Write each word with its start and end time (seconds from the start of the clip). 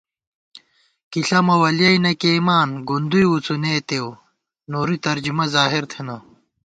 کِی 1.09 1.19
ݪَمہ 1.27 1.55
ولیَئی 1.61 1.97
نہ 2.03 2.11
کېئیمان، 2.21 2.69
گُندُوئی 2.87 3.25
وڅُنېتېؤ 3.31 4.09
نوری، 4.71 4.97
ترجمہ 5.05 5.45
ظاہر 5.55 5.83
تھنہ 5.91 6.15